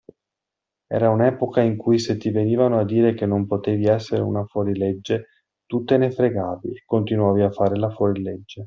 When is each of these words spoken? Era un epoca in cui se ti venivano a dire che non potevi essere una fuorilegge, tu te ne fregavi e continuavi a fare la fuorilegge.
Era 0.87 1.11
un 1.11 1.21
epoca 1.21 1.61
in 1.61 1.77
cui 1.77 1.99
se 1.99 2.17
ti 2.17 2.31
venivano 2.31 2.79
a 2.79 2.83
dire 2.85 3.13
che 3.13 3.27
non 3.27 3.45
potevi 3.45 3.85
essere 3.85 4.23
una 4.23 4.43
fuorilegge, 4.45 5.27
tu 5.67 5.83
te 5.83 5.97
ne 5.97 6.09
fregavi 6.09 6.69
e 6.71 6.81
continuavi 6.87 7.43
a 7.43 7.51
fare 7.51 7.75
la 7.77 7.91
fuorilegge. 7.91 8.59